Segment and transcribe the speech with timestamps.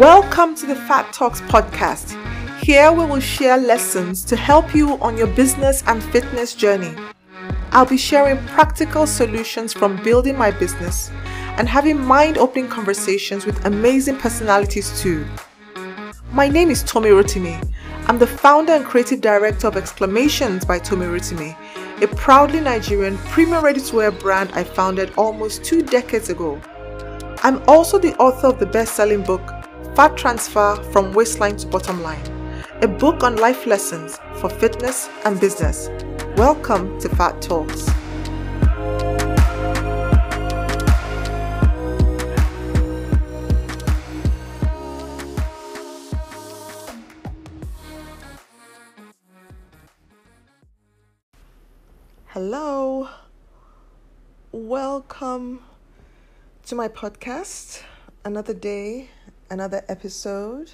[0.00, 2.16] Welcome to the Fat Talks podcast.
[2.62, 6.94] Here we will share lessons to help you on your business and fitness journey.
[7.72, 11.10] I'll be sharing practical solutions from building my business
[11.58, 15.26] and having mind opening conversations with amazing personalities too.
[16.32, 17.62] My name is Tommy Rotimi.
[18.06, 21.54] I'm the founder and creative director of Exclamations by Tommy Rotimi,
[22.02, 26.58] a proudly Nigerian premium ready to wear brand I founded almost two decades ago.
[27.42, 29.59] I'm also the author of the best selling book,
[30.00, 32.24] Fat Transfer from Waistline to Bottom Line,
[32.80, 35.90] a book on life lessons for fitness and business.
[36.38, 37.86] Welcome to Fat Talks.
[52.28, 53.10] Hello,
[54.50, 55.62] welcome
[56.64, 57.82] to my podcast.
[58.24, 59.10] Another day,
[59.50, 60.70] another episode.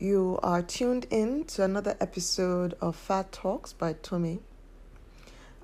[0.00, 4.40] You are tuned in to another episode of Fat Talks by Tommy.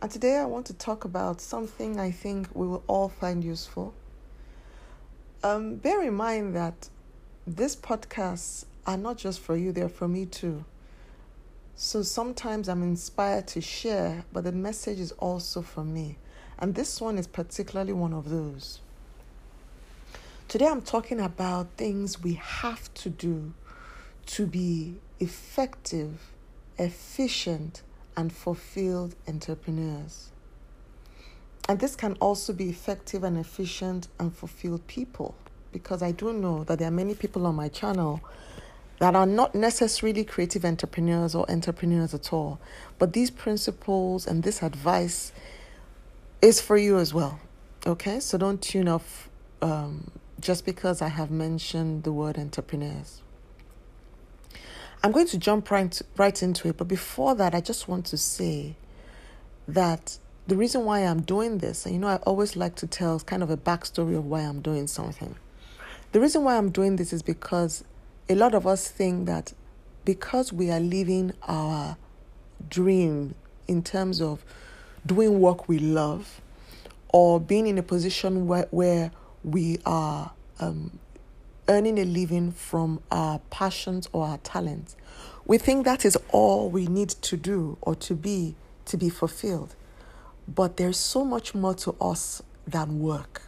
[0.01, 3.93] And today I want to talk about something I think we will all find useful.
[5.43, 6.89] Um, bear in mind that
[7.45, 10.65] these podcasts are not just for you, they're for me too.
[11.75, 16.19] So sometimes I'm inspired to share, but the message is also for me.
[16.57, 18.81] And this one is particularly one of those.
[20.51, 23.55] Today I'm talking about things we have to do
[24.27, 26.33] to be effective,
[26.77, 27.83] efficient,
[28.17, 30.33] and fulfilled entrepreneurs.
[31.69, 35.37] And this can also be effective and efficient and fulfilled people
[35.71, 38.21] because I do know that there are many people on my channel
[38.98, 42.59] that are not necessarily creative entrepreneurs or entrepreneurs at all.
[42.98, 45.31] But these principles and this advice
[46.43, 47.39] is for you as well.
[47.87, 49.28] Okay, so don't tune off
[49.62, 50.11] um,
[50.41, 53.23] just because I have mentioned the word entrepreneurs.
[55.03, 58.17] I'm going to jump right, right into it, but before that, I just want to
[58.17, 58.77] say
[59.67, 63.21] that the reason why I'm doing this, and you know, I always like to tell
[63.21, 65.37] kind of a backstory of why I'm doing something.
[66.12, 67.84] The reason why I'm doing this is because
[68.29, 69.53] a lot of us think that
[70.05, 71.97] because we are living our
[72.69, 73.34] dream
[73.69, 74.45] in terms of
[75.06, 76.41] doing work we love
[77.12, 79.12] or being in a position where, where
[79.43, 80.99] we are um,
[81.69, 84.97] earning a living from our passions or our talents.
[85.47, 88.55] We think that is all we need to do or to be
[88.87, 89.75] to be fulfilled.
[90.49, 93.43] But there's so much more to us than work.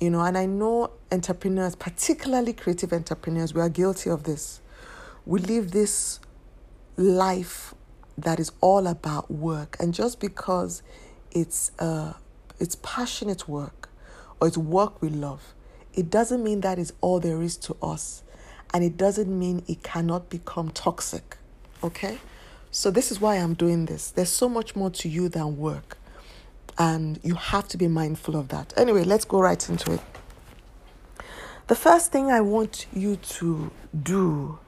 [0.00, 4.60] You know, and I know entrepreneurs, particularly creative entrepreneurs, we are guilty of this.
[5.26, 6.20] We live this
[6.96, 7.74] life
[8.16, 10.82] that is all about work, and just because
[11.32, 12.14] it's uh,
[12.60, 13.77] it's passionate work
[14.40, 15.54] or it's work we love,
[15.94, 18.22] it doesn't mean that is all there is to us.
[18.72, 21.38] And it doesn't mean it cannot become toxic.
[21.82, 22.18] Okay?
[22.70, 24.10] So, this is why I'm doing this.
[24.10, 25.96] There's so much more to you than work.
[26.76, 28.74] And you have to be mindful of that.
[28.76, 30.00] Anyway, let's go right into it.
[31.66, 33.70] The first thing I want you to
[34.02, 34.58] do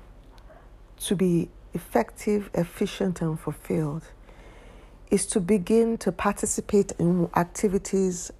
[1.00, 4.02] to be effective, efficient, and fulfilled
[5.10, 8.32] is to begin to participate in activities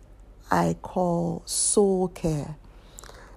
[0.50, 2.56] I call soul care.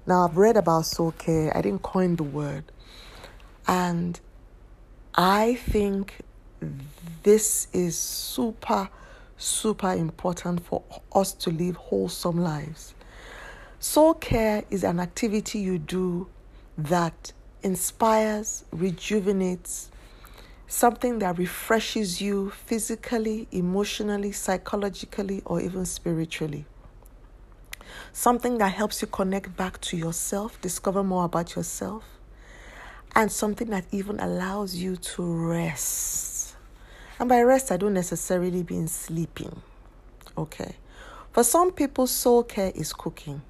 [0.07, 2.63] Now, I've read about soul care, I didn't coin the word.
[3.67, 4.19] And
[5.13, 6.15] I think
[7.21, 8.89] this is super,
[9.37, 12.95] super important for us to live wholesome lives.
[13.79, 16.27] Soul care is an activity you do
[16.77, 17.31] that
[17.61, 19.91] inspires, rejuvenates,
[20.67, 26.65] something that refreshes you physically, emotionally, psychologically, or even spiritually
[28.11, 32.03] something that helps you connect back to yourself, discover more about yourself,
[33.15, 36.55] and something that even allows you to rest.
[37.19, 39.61] And by rest, I don't necessarily mean sleeping.
[40.37, 40.75] Okay.
[41.31, 43.41] For some people, soul care is cooking.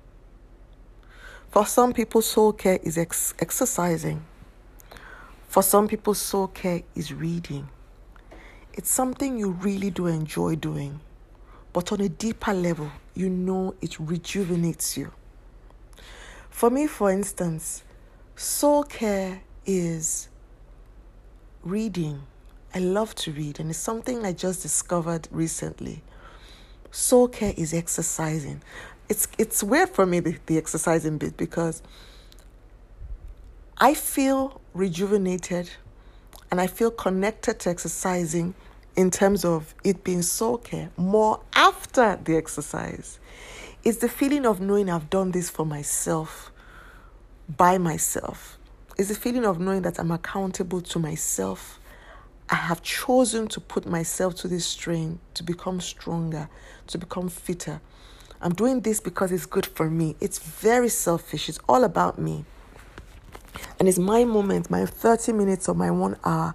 [1.50, 4.24] For some people, soul care is ex- exercising.
[5.48, 7.70] For some people, soul care is reading.
[8.74, 11.00] It's something you really do enjoy doing.
[11.74, 15.12] But on a deeper level, you know it rejuvenates you.
[16.50, 17.84] For me, for instance,
[18.36, 20.30] soul care is
[21.64, 22.24] reading.
[22.74, 26.04] I love to read, and it's something I just discovered recently.
[26.92, 28.62] Soul care is exercising.
[29.10, 31.82] It's it's weird for me the, the exercising bit because
[33.78, 35.70] I feel rejuvenated
[36.50, 38.54] and I feel connected to exercising
[38.96, 43.20] in terms of it being soul care more after the exercise.
[43.84, 46.52] It's the feeling of knowing I've done this for myself
[47.58, 48.58] by myself.
[48.98, 51.80] It's the feeling of knowing that I'm accountable to myself.
[52.50, 56.50] I have chosen to put myself to this strain to become stronger,
[56.88, 57.82] to become fitter.
[58.42, 60.16] I'm doing this because it's good for me.
[60.20, 61.50] It's very selfish.
[61.50, 62.46] It's all about me.
[63.80, 66.54] And it's my moment, my 30 minutes or my one hour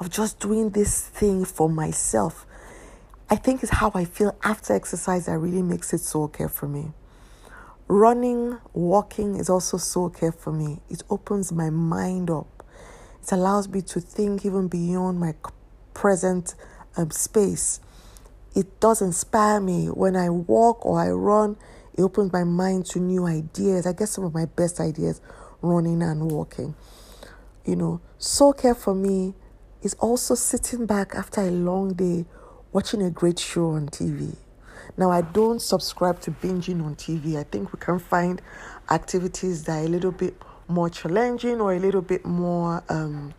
[0.00, 2.46] of just doing this thing for myself.
[3.28, 6.66] I think is how I feel after exercise that really makes it soul care for
[6.66, 6.92] me.
[7.86, 10.80] Running, walking is also soul care for me.
[10.88, 12.64] It opens my mind up.
[13.22, 15.34] It allows me to think even beyond my
[15.92, 16.54] present
[16.96, 17.80] um, space.
[18.56, 19.86] It does inspire me.
[19.86, 21.56] When I walk or I run,
[21.94, 23.86] it opens my mind to new ideas.
[23.86, 25.20] I get some of my best ideas
[25.60, 26.74] running and walking.
[27.66, 29.34] You know, soul care for me
[29.82, 32.24] is also sitting back after a long day
[32.72, 34.36] watching a great show on TV.
[34.96, 37.38] Now, I don't subscribe to binging on TV.
[37.38, 38.42] I think we can find
[38.90, 40.34] activities that are a little bit
[40.68, 43.34] more challenging or a little bit more um,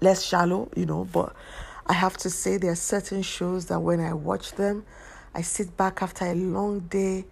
[0.00, 1.04] less shallow, you know.
[1.04, 1.34] But
[1.86, 4.84] I have to say, there are certain shows that when I watch them,
[5.34, 7.24] I sit back after a long day.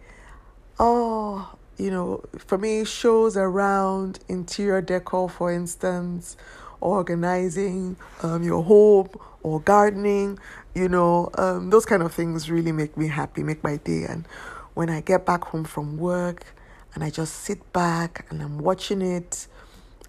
[0.78, 6.37] Oh, you know, for me, shows around interior decor, for instance,
[6.80, 9.08] organizing um, your home
[9.42, 10.38] or gardening,
[10.75, 14.04] you know, um, those kind of things really make me happy, make my day.
[14.08, 14.26] And
[14.75, 16.54] when I get back home from work
[16.94, 19.46] and I just sit back and I'm watching it,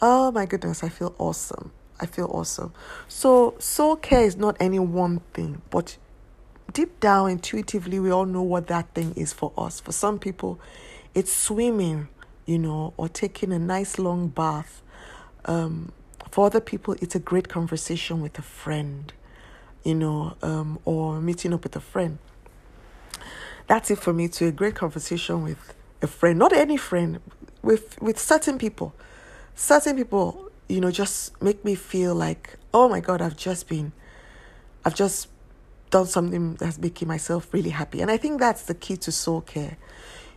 [0.01, 1.71] oh my goodness, I feel awesome.
[2.00, 2.74] I feel awesome.
[3.07, 5.98] So, soul care is not any one thing, but
[6.71, 9.80] deep down, intuitively, we all know what that thing is for us.
[9.80, 10.60] For some people,
[11.13, 12.07] it's swimming,
[12.45, 14.81] you know, or taking a nice long bath.
[15.45, 15.92] Um,
[16.31, 19.12] for other people, it's a great conversation with a friend,
[19.84, 22.20] you know, um, or meeting up with a friend.
[23.68, 27.20] That's it for me to a great conversation with a friend, not any friend,
[27.62, 28.94] with with certain people.
[29.56, 33.92] Certain people, you know, just make me feel like, oh my God, I've just been,
[34.86, 35.28] I've just
[35.90, 38.02] done something that's making myself really happy.
[38.02, 39.78] And I think that's the key to soul care.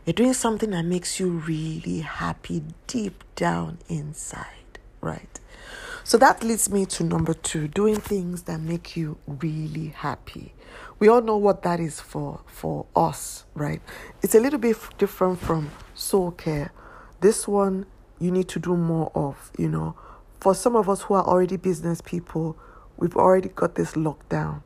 [0.04, 5.38] You're doing something that makes you really happy deep down inside, right?
[6.04, 10.54] So that leads me to number two doing things that make you really happy.
[10.98, 13.80] We all know what that is for, for us, right?
[14.20, 16.72] It's a little bit different from soul care.
[17.20, 17.86] This one
[18.18, 19.96] you need to do more of, you know.
[20.40, 22.56] For some of us who are already business people,
[22.96, 24.62] we've already got this locked down.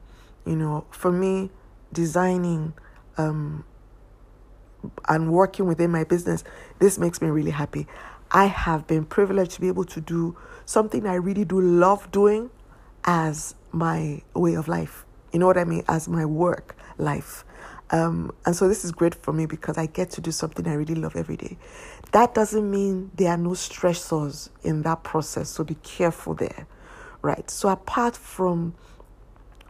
[0.46, 1.50] You know, for me,
[1.92, 2.72] designing
[3.18, 3.64] um,
[5.08, 6.44] and working within my business,
[6.78, 7.86] this makes me really happy.
[8.30, 10.36] I have been privileged to be able to do
[10.66, 12.50] something I really do love doing
[13.04, 15.06] as my way of life.
[15.32, 15.84] You know what I mean?
[15.88, 17.44] As my work life.
[17.90, 20.74] Um, and so this is great for me because I get to do something I
[20.74, 21.56] really love every day.
[22.12, 25.48] That doesn't mean there are no stressors in that process.
[25.50, 26.66] So be careful there,
[27.22, 27.48] right?
[27.48, 28.74] So apart from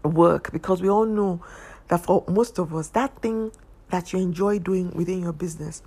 [0.03, 1.43] work, because we all know
[1.89, 3.53] that for most of us, that thing
[3.91, 5.83] that you enjoy doing within your business,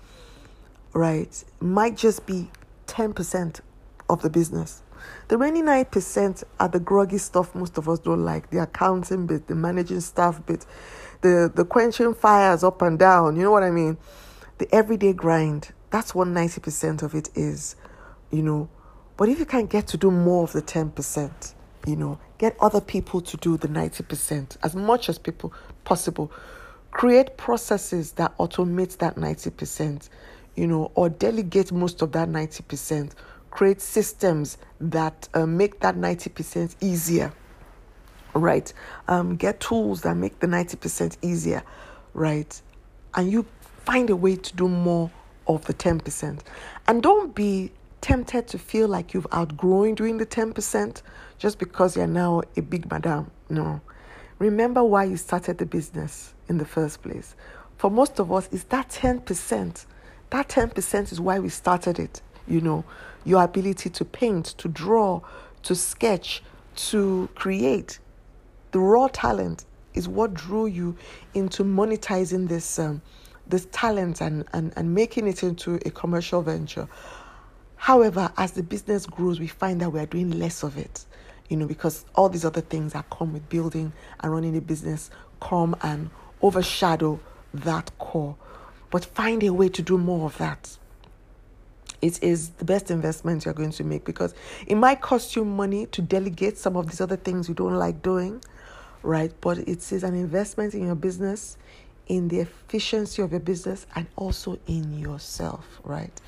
[0.94, 2.52] right, might just be
[2.88, 3.62] 10%
[4.08, 4.84] of the business.
[5.28, 9.48] The remaining 9% are the groggy stuff most of us don't like the accounting bit,
[9.48, 10.66] the managing staff bit,
[11.22, 13.36] the, the quenching fires up and down.
[13.36, 13.98] You know what I mean?
[14.58, 15.72] The everyday grind.
[15.90, 17.76] That's what 90% of it is,
[18.32, 18.70] you know.
[19.18, 21.54] But if you can get to do more of the 10%,
[21.88, 25.54] you know, get other people to do the 90% as much as people
[25.84, 26.32] possible.
[26.92, 30.10] Create processes that automate that 90%
[30.60, 33.12] you know, or delegate most of that 90%,
[33.52, 37.34] create systems that uh, make that 90% easier,
[38.34, 38.72] right?
[39.08, 41.64] Um, get tools that make the 90% easier,
[42.14, 42.62] right?
[43.16, 43.46] And you
[43.86, 45.12] find a way to do more
[45.48, 46.40] of the 10%.
[46.88, 51.02] And don't be tempted to feel like you've outgrown doing the 10%
[51.38, 53.32] just because you're now a big madam.
[53.50, 53.82] No.
[54.38, 57.36] Remember why you started the business in the first place.
[57.78, 59.86] For most of us, it's that 10%
[60.30, 62.22] that 10% is why we started it.
[62.50, 62.84] You know,
[63.26, 65.22] your ability to paint, to draw,
[65.64, 66.42] to sketch,
[66.76, 68.00] to create.
[68.72, 70.96] The raw talent is what drew you
[71.34, 73.02] into monetizing this um,
[73.48, 76.88] this talent and, and, and making it into a commercial venture.
[77.78, 81.06] However, as the business grows, we find that we are doing less of it,
[81.50, 85.10] you know, because all these other things that come with building and running a business
[85.42, 87.20] come and overshadow
[87.54, 88.36] that core
[88.90, 90.78] but find a way to do more of that.
[92.02, 94.34] It is the best investment you're going to make because
[94.68, 98.02] it might cost you money to delegate some of these other things you don't like
[98.02, 98.42] doing,
[99.04, 99.34] right?
[99.42, 101.58] But it is an investment in your business,
[102.08, 106.22] in the efficiency of your business, and also in yourself, right?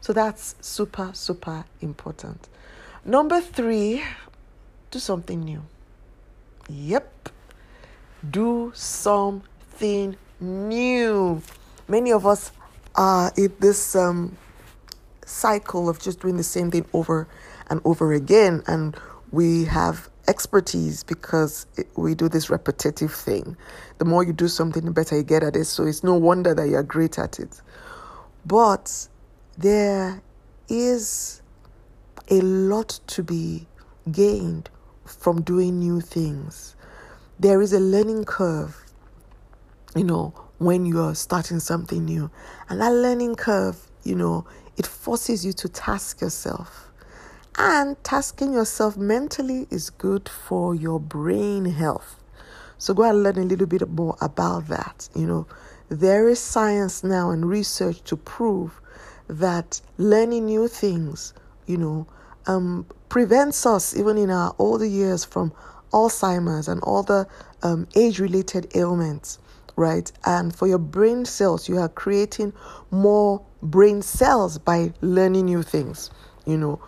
[0.00, 2.48] So that's super, super important.
[3.04, 4.02] Number three,
[4.90, 5.62] do something new.
[6.68, 7.28] Yep.
[8.30, 11.42] Do something new.
[11.86, 12.52] Many of us
[12.94, 14.36] are in this um,
[15.28, 17.28] cycle of just doing the same thing over
[17.70, 18.96] and over again, and
[19.30, 21.66] we have expertise because
[21.96, 23.56] we do this repetitive thing.
[23.98, 25.64] The more you do something, the better you get at it.
[25.64, 27.60] So it's no wonder that you're great at it.
[28.44, 29.08] But
[29.56, 30.22] there
[30.68, 31.42] is
[32.30, 33.66] a lot to be
[34.12, 34.70] gained
[35.04, 36.76] from doing new things.
[37.40, 38.76] There is a learning curve,
[39.96, 42.30] you know, when you're starting something new.
[42.68, 44.46] And that learning curve, you know,
[44.78, 46.90] it forces you to task yourself.
[47.58, 52.22] And tasking yourself mentally is good for your brain health.
[52.78, 55.08] So go and learn a little bit more about that.
[55.14, 55.46] You know,
[55.88, 58.80] there is science now and research to prove
[59.26, 61.34] that learning new things,
[61.66, 62.06] you know,
[62.46, 65.52] um, prevents us, even in our older years, from
[65.92, 67.26] Alzheimer's and all the
[67.62, 69.40] um, age related ailments,
[69.76, 70.10] right?
[70.24, 72.52] And for your brain cells, you are creating
[72.92, 76.10] more brain cells by learning new things.
[76.46, 76.80] You know,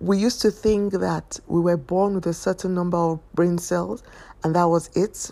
[0.00, 4.02] we used to think that we were born with a certain number of brain cells
[4.44, 5.30] and that was it.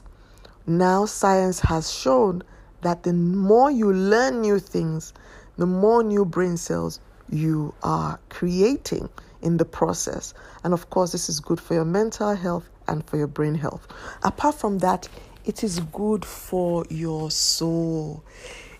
[0.66, 2.42] Now, science has shown
[2.82, 5.12] that the more you learn new things,
[5.56, 9.08] the more new brain cells you are creating
[9.42, 10.34] in the process.
[10.64, 13.86] And of course, this is good for your mental health and for your brain health.
[14.22, 15.08] Apart from that,
[15.44, 18.24] it is good for your soul.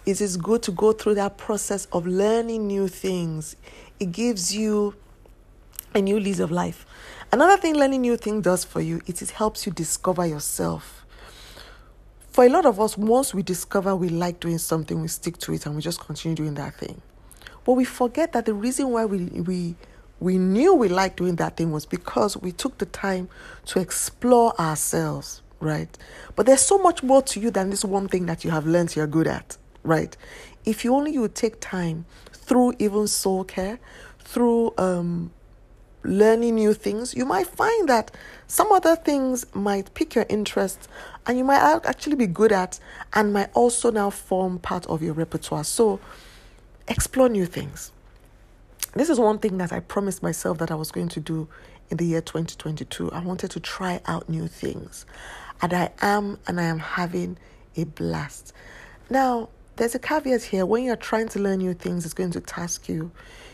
[0.07, 3.57] It is good to go through that process of learning new things.
[3.99, 4.95] It gives you
[5.95, 6.87] a new lease of life.
[7.33, 11.05] Another thing learning new things does for you, it, it helps you discover yourself.
[12.31, 15.53] For a lot of us, once we discover we like doing something, we stick to
[15.55, 17.03] it and we just continue doing that thing.
[17.65, 19.75] But we forget that the reason why we, we
[20.21, 23.29] we knew we liked doing that thing was because we took the time
[23.67, 25.99] to explore ourselves, right?
[26.37, 28.97] But there's so much more to you than this one thing that you have learned
[28.97, 30.17] you're good at, right?
[30.65, 33.79] If you only would take time through even soul care,
[34.19, 35.33] through um,
[36.03, 38.11] learning new things, you might find that
[38.47, 40.89] some other things might pique your interest
[41.27, 42.79] and you might actually be good at
[43.15, 45.65] and might also now form part of your repertoire.
[45.65, 46.01] So
[46.89, 47.93] explore new things
[48.97, 51.49] this is one thing that I promised myself that I was going to do
[51.91, 53.13] in the year 2022.
[53.13, 55.05] I wanted to try out new things.
[55.61, 57.37] And I am, and I am having
[57.77, 58.55] a blast.
[59.11, 60.67] Now, there's a caveat here.
[60.67, 63.11] When you're trying to learn new things, it's going to task you,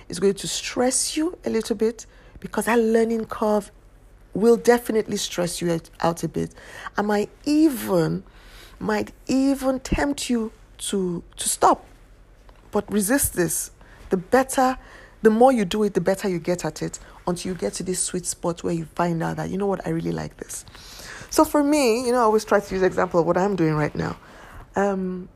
[0.09, 2.07] it's going to stress you a little bit
[2.41, 3.71] because that learning curve
[4.35, 6.55] will definitely stress you out a bit.
[6.97, 8.25] and might even
[8.79, 11.87] might even tempt you to to stop.
[12.71, 13.71] But resist this.
[14.11, 14.79] The better
[15.23, 17.83] the more you do it, the better you get at it until you get to
[17.85, 20.65] this sweet spot where you find out that, you know what, I really like this.
[21.31, 23.75] So for me, you know, I always try to use example of what I'm doing
[23.75, 24.17] right now.
[24.75, 25.29] Um,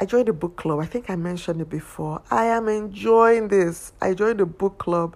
[0.00, 0.80] I joined a book club.
[0.80, 2.22] I think I mentioned it before.
[2.30, 3.92] I am enjoying this.
[4.00, 5.14] I joined a book club.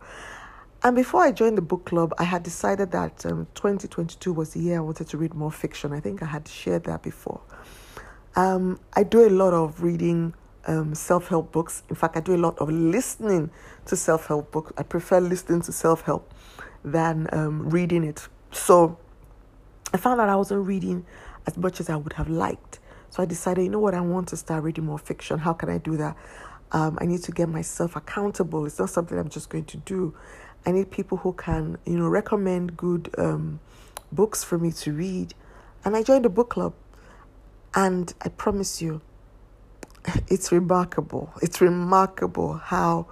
[0.83, 4.61] And before I joined the book club, I had decided that um, 2022 was the
[4.61, 5.95] year I wanted to read more fiction.
[5.95, 7.41] I think I had shared that before.
[8.37, 10.35] Um, I do a lot of reading
[10.67, 11.83] um, self help books.
[11.89, 13.51] In fact, I do a lot of listening
[13.87, 14.73] to self help books.
[14.77, 16.31] I prefer listening to self help
[16.85, 18.29] than um, reading it.
[18.53, 18.99] So
[19.95, 21.07] I found that I wasn't reading
[21.47, 22.81] as much as I would have liked.
[23.15, 25.39] So I decided, you know what, I want to start reading more fiction.
[25.39, 26.17] How can I do that?
[26.73, 28.67] Um, I need to get myself accountable.
[28.67, 30.17] It's not something I'm just going to do.
[30.67, 33.61] I need people who can, you know, recommend good um,
[34.11, 35.33] books for me to read.
[35.85, 36.75] And I joined a book club.
[37.73, 39.01] And I promise you,
[40.27, 41.33] it's remarkable.
[41.41, 43.07] It's remarkable how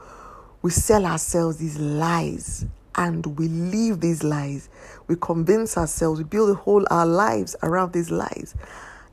[0.63, 2.67] we sell ourselves these lies
[2.97, 4.69] and we live these lies.
[5.07, 8.57] We convince ourselves, we build whole our lives around these lies.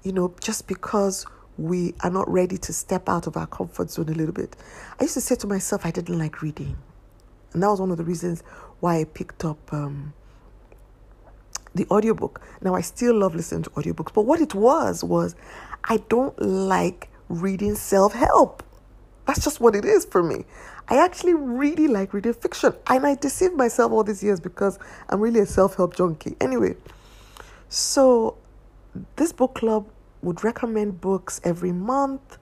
[0.03, 1.25] You know, just because
[1.57, 4.55] we are not ready to step out of our comfort zone a little bit.
[4.99, 6.77] I used to say to myself, I didn't like reading.
[7.53, 8.43] And that was one of the reasons
[8.79, 10.13] why I picked up um,
[11.75, 12.41] the audiobook.
[12.61, 15.35] Now, I still love listening to audiobooks, but what it was, was
[15.83, 18.63] I don't like reading self help.
[19.25, 20.45] That's just what it is for me.
[20.87, 22.73] I actually really like reading fiction.
[22.87, 24.79] And I deceived myself all these years because
[25.09, 26.35] I'm really a self help junkie.
[26.39, 26.75] Anyway,
[27.67, 28.37] so
[29.15, 29.87] this book club
[30.21, 32.37] would recommend books every month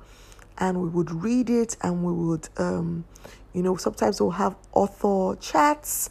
[0.57, 3.05] and we would read it and we would, um,
[3.53, 6.09] you know, sometimes we'll have author chats.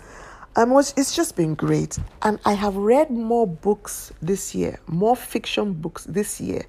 [0.55, 1.99] Um, it's just been great.
[2.23, 6.65] And I have read more books this year, more fiction books this year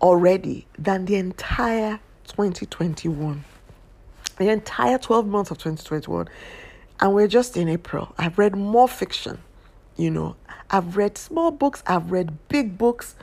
[0.00, 3.44] already than the entire 2021.
[4.38, 6.28] the entire 12 months of 2021
[7.00, 8.14] and we're just in April.
[8.18, 9.38] I've read more fiction,
[9.96, 10.36] you know.
[10.70, 13.14] I've read small books, I've read big books.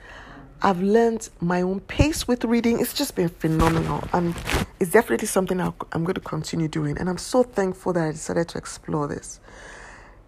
[0.61, 2.81] I've learned my own pace with reading.
[2.81, 4.03] It's just been phenomenal.
[4.11, 4.35] And
[4.81, 6.97] it's definitely something i am going to continue doing.
[6.97, 9.39] And I'm so thankful that I decided to explore this.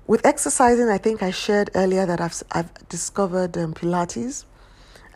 [0.08, 4.46] With exercising, I think I shared earlier that I've, I've discovered um, Pilates.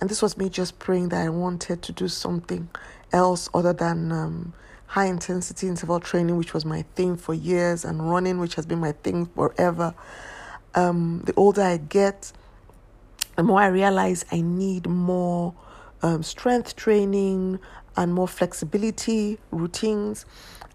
[0.01, 2.67] And this was me just praying that I wanted to do something
[3.13, 4.53] else other than um,
[4.87, 8.79] high intensity interval training, which was my thing for years, and running, which has been
[8.79, 9.95] my thing forever.
[10.75, 12.31] Um, the older I get,
[13.35, 15.53] the more I realize I need more
[16.01, 17.59] um, strength training
[17.97, 20.25] and more flexibility routines.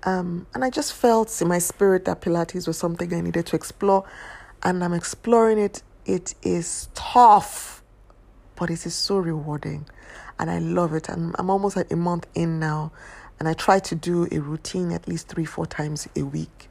[0.04, 3.56] Um, and I just felt in my spirit that Pilates was something I needed to
[3.56, 4.04] explore,
[4.62, 5.82] and I'm exploring it.
[6.06, 7.82] It is tough,
[8.56, 9.86] but it is so rewarding,
[10.38, 11.08] and I love it.
[11.10, 12.92] And I'm almost like a month in now,
[13.38, 16.68] and I try to do a routine at least three, four times a week.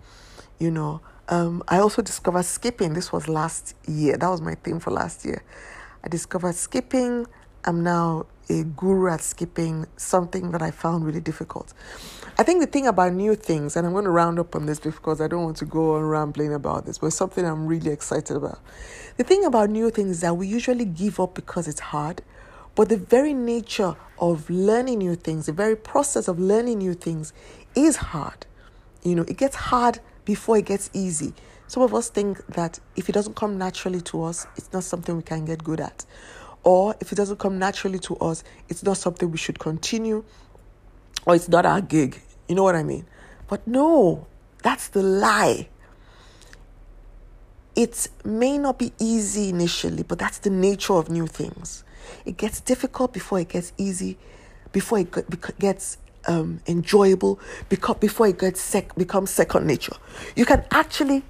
[0.57, 2.93] You know, um, I also discovered skipping.
[2.93, 4.17] This was last year.
[4.17, 5.43] That was my thing for last year.
[6.03, 7.27] I discovered skipping.
[7.65, 11.74] I'm now a guru at skipping, something that I found really difficult.
[12.38, 14.79] I think the thing about new things, and I'm going to round up on this
[14.79, 18.36] because I don't want to go on rambling about this, but something I'm really excited
[18.36, 18.59] about.
[19.17, 22.24] The thing about new things is that we usually give up because it's hard,
[22.74, 27.33] but the very nature of learning new things, the very process of learning new things
[27.75, 28.48] is hard.
[29.03, 31.34] You know, it gets hard before it gets easy.
[31.68, 35.16] Some of us think that if it doesn't come naturally to us, it's not something
[35.16, 36.06] we can get good at.
[36.64, 40.24] Or if it doesn't come naturally to us, it's not something we should continue,
[41.26, 42.22] or it's not our gig.
[42.48, 43.06] You know what I mean?
[43.48, 44.28] But no,
[44.64, 45.70] that's the lie.
[47.76, 51.84] It may not be easy initially, but that's the nature of new things.
[52.26, 54.18] It gets difficult before it gets easy,
[54.72, 59.96] before it gets um, enjoyable, because before it gets sec- becomes second nature.
[60.36, 61.24] You can actually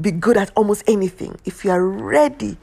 [0.00, 2.56] be good at almost anything if you are ready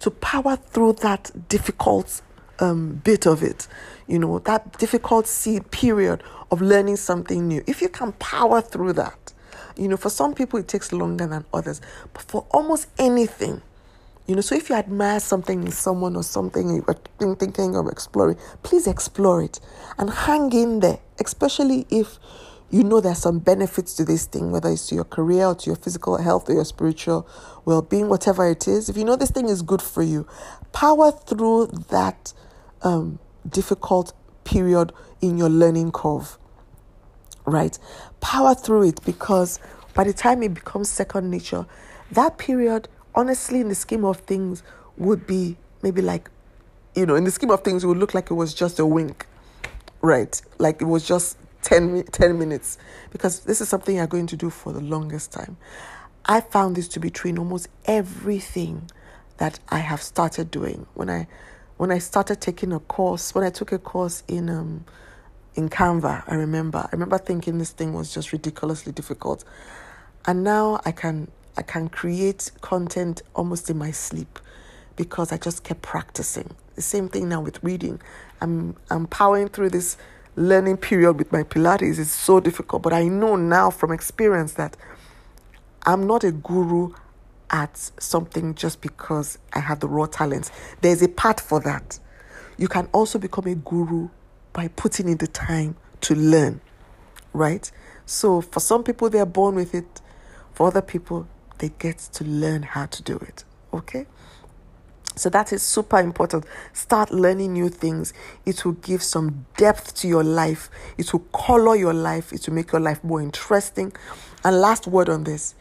[0.00, 2.22] to power through that difficult
[2.58, 3.68] um, bit of it,
[4.06, 5.26] you know, that difficult
[5.70, 7.62] period of learning something new.
[7.66, 9.32] If you can power through that,
[9.76, 11.80] you know, for some people it takes longer than others,
[12.12, 13.62] but for almost anything,
[14.26, 16.82] you know, so if you admire something in someone or something
[17.20, 19.58] you're thinking of exploring, please explore it
[19.98, 22.18] and hang in there, especially if
[22.70, 25.66] you know there's some benefits to this thing, whether it's to your career or to
[25.66, 27.28] your physical health or your spiritual
[27.64, 28.88] well being, whatever it is.
[28.88, 30.26] If you know this thing is good for you,
[30.72, 32.32] power through that
[32.82, 34.12] um, difficult
[34.44, 36.38] period in your learning curve,
[37.44, 37.78] right?
[38.20, 39.58] Power through it because
[39.94, 41.66] by the time it becomes second nature,
[42.12, 44.62] that period, honestly, in the scheme of things,
[44.96, 46.30] would be maybe like,
[46.94, 48.86] you know, in the scheme of things, it would look like it was just a
[48.86, 49.26] wink,
[50.02, 50.40] right?
[50.58, 52.78] Like it was just 10, 10 minutes
[53.10, 55.56] because this is something you're going to do for the longest time.
[56.24, 58.90] I found this to be true in almost everything
[59.38, 60.86] that I have started doing.
[60.94, 61.26] When I
[61.78, 64.84] when I started taking a course, when I took a course in um
[65.54, 69.44] in Canva, I remember I remember thinking this thing was just ridiculously difficult.
[70.26, 74.38] And now I can I can create content almost in my sleep
[74.96, 76.54] because I just kept practicing.
[76.74, 78.00] The same thing now with reading.
[78.40, 79.96] I'm I'm powering through this
[80.36, 84.76] learning period with my Pilates is so difficult, but I know now from experience that
[85.84, 86.92] I'm not a guru
[87.50, 90.50] at something just because I have the raw talents.
[90.80, 91.98] There's a part for that.
[92.58, 94.08] You can also become a guru
[94.52, 96.60] by putting in the time to learn,
[97.32, 97.70] right?
[98.06, 100.00] So for some people, they're born with it.
[100.52, 101.26] For other people,
[101.58, 104.06] they get to learn how to do it, okay?
[105.20, 106.46] So that is super important.
[106.72, 108.14] Start learning new things.
[108.46, 110.70] It will give some depth to your life.
[110.96, 112.32] It will color your life.
[112.32, 113.92] It will make your life more interesting.
[114.44, 115.54] And last word on this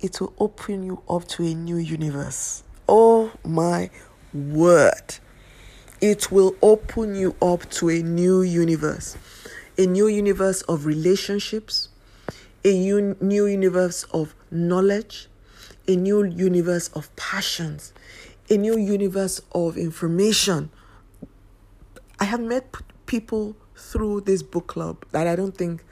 [0.00, 2.64] it will open you up to a new universe.
[2.88, 3.90] Oh my
[4.34, 5.14] word.
[6.00, 9.16] It will open you up to a new universe.
[9.78, 11.90] A new universe of relationships,
[12.64, 15.28] a new universe of knowledge,
[15.86, 17.92] a new universe of passions
[18.50, 20.70] a new universe of information.
[22.20, 22.74] I have met
[23.06, 25.84] people through this book club that I don't think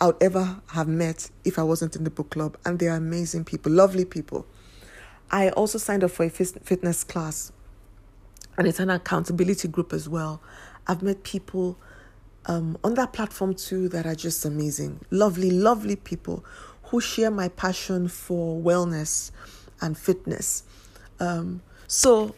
[0.00, 2.96] I would ever have met if I wasn't in the book club, and they are
[2.96, 4.46] amazing people, lovely people.
[5.30, 7.52] I also signed up for a fitness class,
[8.56, 10.40] and it's an accountability group as well.
[10.86, 11.78] I've met people
[12.46, 16.44] um, on that platform too that are just amazing, lovely, lovely people
[16.84, 19.30] who share my passion for wellness
[19.80, 20.64] and fitness.
[21.20, 22.36] Um, so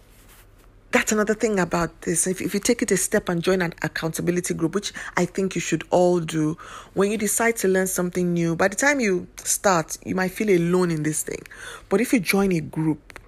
[0.93, 2.27] that's another thing about this.
[2.27, 5.55] If, if you take it a step and join an accountability group, which I think
[5.55, 6.57] you should all do,
[6.95, 10.49] when you decide to learn something new, by the time you start, you might feel
[10.49, 11.43] alone in this thing.
[11.91, 13.21] But if you join a group,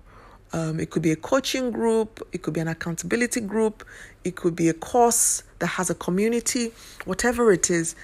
[0.54, 3.84] um, it could be a coaching group, it could be an accountability group,
[4.24, 6.72] it could be a course that has a community,
[7.04, 7.96] whatever it is.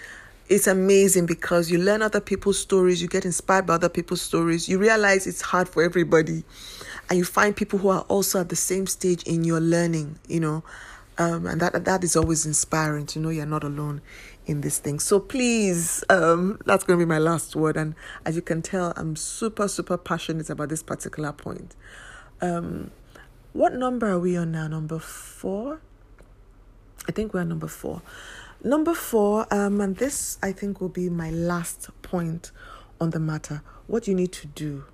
[0.50, 4.68] It's amazing because you learn other people's stories, you get inspired by other people's stories,
[4.68, 6.44] you realize it's hard for everybody
[7.10, 10.38] and you find people who are also at the same stage in your learning, you
[10.38, 10.62] know.
[11.18, 14.00] Um, and that that is always inspiring to know you're not alone
[14.46, 15.00] in this thing.
[15.00, 17.76] So please, um, that's going to be my last word.
[17.76, 17.94] And
[18.24, 21.74] as you can tell, I'm super super passionate about this particular point.
[22.40, 22.92] Um,
[23.52, 24.68] what number are we on now?
[24.68, 25.80] Number four.
[27.08, 28.02] I think we're number four.
[28.62, 32.52] Number four, um, and this I think will be my last point
[33.00, 33.62] on the matter.
[33.88, 34.84] What you need to do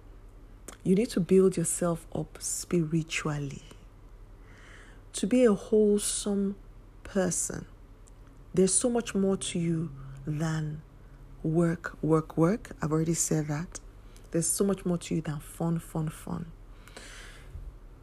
[0.87, 3.63] you need to build yourself up spiritually.
[5.15, 6.55] To be a wholesome
[7.03, 7.67] person,
[8.55, 9.91] there's so much more to you
[10.25, 10.83] than
[11.43, 12.71] work, work, work.
[12.81, 13.81] I've already said that.
[14.31, 16.47] There's so much more to you than fun, fun, fun.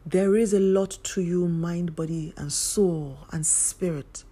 [0.04, 4.24] There is a lot to you, mind, body, and soul and spirit.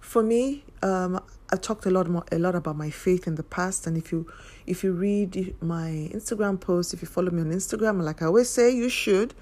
[0.00, 1.22] For me, um,
[1.52, 4.10] I've talked a lot more, a lot about my faith in the past, and if
[4.10, 4.26] you
[4.66, 8.48] if you read my Instagram post, if you follow me on Instagram, like I always
[8.48, 9.34] say, you should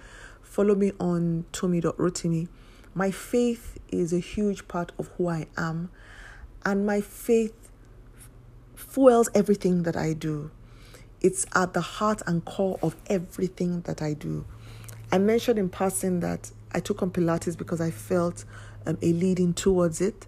[0.42, 2.48] follow me on Tomi.rotimi.
[2.94, 5.90] My faith is a huge part of who I am,
[6.64, 7.70] and my faith
[8.74, 10.50] fuels everything that I do.
[11.20, 14.44] It's at the heart and core of everything that I do.
[15.12, 18.44] I mentioned in passing that I took on Pilates because I felt
[18.84, 20.26] um, a leading towards it.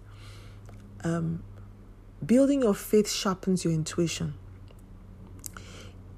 [1.03, 1.43] Um,
[2.25, 4.35] Building your faith sharpens your intuition.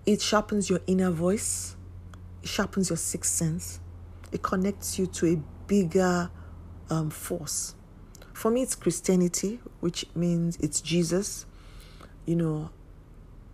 [0.06, 1.76] It sharpens your inner voice.
[2.44, 3.80] It sharpens your sixth sense.
[4.32, 5.36] It connects you to a
[5.68, 6.30] bigger
[6.90, 7.76] um, force.
[8.34, 11.46] For me, it's Christianity, which means it's Jesus.
[12.26, 12.70] You know,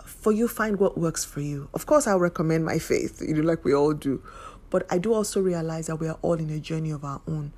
[0.04, 1.70] for you, find what works for you.
[1.74, 4.24] Of course, I'll recommend my faith, you know, like we all do.
[4.72, 7.54] But I do also realize that we are all in a journey of our own,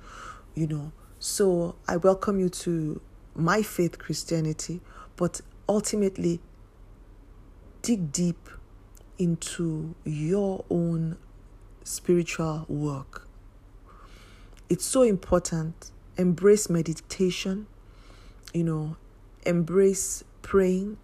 [0.54, 0.92] you know.
[1.18, 3.00] So I welcome you to
[3.34, 4.80] my faith, Christianity,
[5.16, 6.40] but ultimately
[7.82, 8.48] dig deep
[9.18, 11.16] into your own
[11.84, 13.28] spiritual work.
[14.68, 15.90] It's so important.
[16.16, 17.66] Embrace meditation,
[18.52, 18.96] you know,
[19.44, 20.96] embrace praying,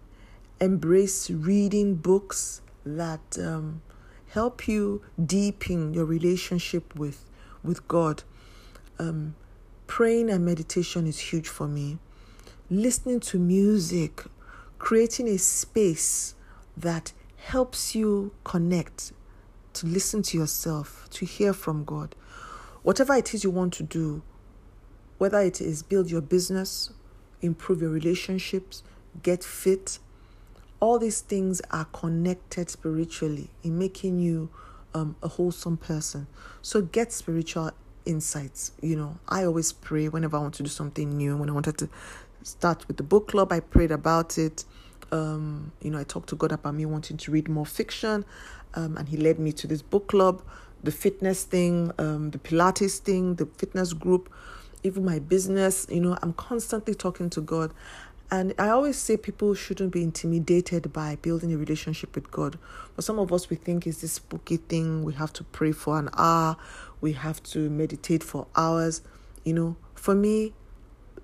[0.59, 3.81] embrace reading books that um,
[4.29, 7.25] help you deepen your relationship with,
[7.63, 8.23] with God.
[8.97, 9.35] Um,
[9.85, 11.99] praying and meditation is huge for me
[12.71, 14.23] listening to music,
[14.79, 16.35] creating a space
[16.77, 19.11] that helps you connect,
[19.73, 22.15] to listen to yourself, to hear from God.
[22.81, 24.21] Whatever it is you want to do,
[25.17, 26.91] whether it is build your business,
[27.41, 28.83] improve your relationships,
[29.21, 29.99] get fit,
[30.79, 34.49] all these things are connected spiritually in making you
[34.93, 36.25] um, a wholesome person.
[36.61, 37.71] So get spiritual
[38.05, 38.71] insights.
[38.81, 41.77] You know, I always pray whenever I want to do something new, when I wanted
[41.79, 41.89] to
[42.43, 43.51] start with the book club.
[43.51, 44.65] I prayed about it.
[45.11, 48.23] Um, you know, I talked to God about me wanting to read more fiction,
[48.75, 50.41] um, and He led me to this book club,
[50.83, 54.31] the fitness thing, um, the Pilates thing, the fitness group,
[54.83, 55.85] even my business.
[55.89, 57.73] You know, I'm constantly talking to God.
[58.33, 62.57] And I always say people shouldn't be intimidated by building a relationship with God.
[62.95, 65.03] For some of us, we think it's this spooky thing.
[65.03, 66.55] We have to pray for an hour,
[67.01, 69.01] we have to meditate for hours.
[69.43, 70.53] You know, for me,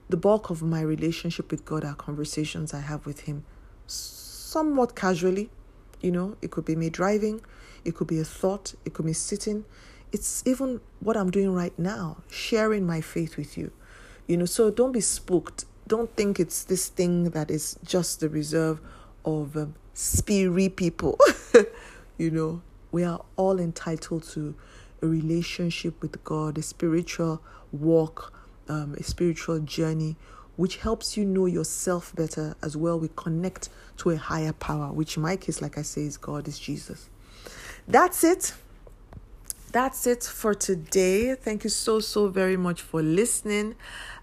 [0.10, 3.44] the bulk of my relationship with God are conversations I have with Him,
[3.88, 5.50] somewhat casually.
[6.02, 7.42] You know, it could be me driving,
[7.84, 9.66] it could be a thought, it could be sitting.
[10.12, 13.72] It's even what I'm doing right now, sharing my faith with you.
[14.28, 15.66] You know, so don't be spooked.
[15.88, 18.80] Don't think it's this thing that is just the reserve
[19.26, 21.18] of um, spirit people.
[22.18, 24.56] you know, we are all entitled to
[25.02, 27.42] a relationship with God, a spiritual
[27.72, 28.34] walk
[28.70, 30.16] um, a spiritual journey
[30.58, 33.00] which helps you know yourself better as well.
[33.00, 36.48] We connect to a higher power, which in my case, like I say, is God,
[36.48, 37.10] is Jesus.
[37.88, 38.54] That's it.
[39.72, 41.36] That's it for today.
[41.36, 43.76] Thank you so, so very much for listening.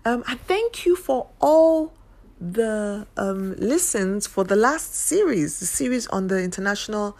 [0.04, 1.92] Um, and thank you for all
[2.40, 7.16] the um, listens for the last series, the series on the International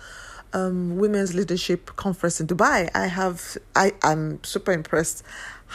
[0.53, 2.91] um, Women's Leadership Conference in Dubai.
[2.95, 5.23] I have, I, I'm super impressed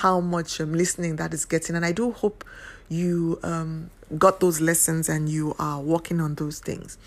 [0.02, 1.76] how much um, listening that is getting.
[1.76, 2.44] And I do hope
[2.90, 6.98] you um, got those lessons and you are working on those things.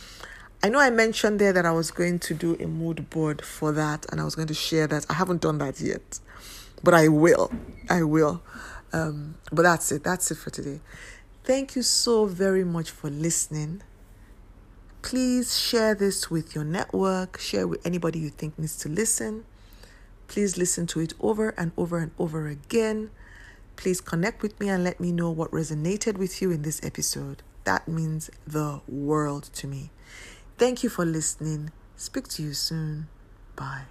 [0.63, 3.73] I know I mentioned there that I was going to do a mood board for
[3.73, 5.07] that and I was going to share that.
[5.11, 6.21] I haven't done that yet.
[6.83, 7.51] but I will.
[7.89, 8.43] I will.
[8.93, 10.05] Um, but that's it.
[10.05, 10.81] That's it for today.
[11.45, 13.83] Thank you so very much for listening.
[15.01, 19.45] Please share this with your network, share with anybody you think needs to listen.
[20.33, 23.11] Please listen to it over and over and over again.
[23.77, 27.43] Please connect with me and let me know what resonated with you in this episode.
[27.65, 29.91] That means the world to me.
[30.57, 31.71] Thank you for listening.
[31.97, 33.09] Speak to you soon.
[33.57, 33.83] Bye.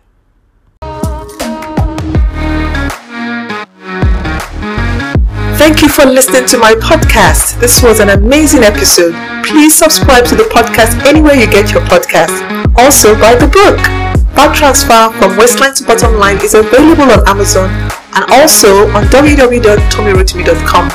[5.59, 7.59] Thank you for listening to my podcast.
[7.59, 9.13] This was an amazing episode.
[9.45, 12.33] Please subscribe to the podcast anywhere you get your podcast.
[12.79, 14.20] Also, buy the book.
[14.35, 17.69] Fat Transfer from Waistline to Bottom Line is available on Amazon
[18.13, 20.89] and also on www.tommyrotimi.com.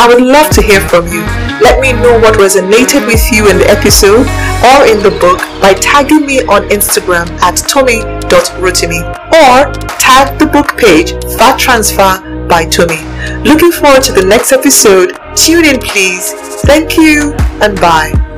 [0.00, 1.20] I would love to hear from you.
[1.60, 4.26] Let me know what resonated with you in the episode
[4.64, 10.76] or in the book by tagging me on Instagram at tommy.rotimi or tag the book
[10.78, 12.98] page Fat Transfer by Tommy.
[13.44, 15.18] Looking forward to the next episode.
[15.36, 16.32] Tune in, please.
[16.64, 18.29] Thank you and bye.